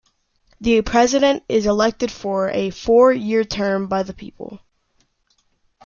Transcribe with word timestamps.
The 0.59 0.81
president 0.81 1.43
is 1.47 1.67
elected 1.67 2.11
for 2.11 2.49
a 2.49 2.71
four-year 2.71 3.43
term 3.43 3.85
by 3.87 4.01
the 4.01 4.15
people. 4.15 4.59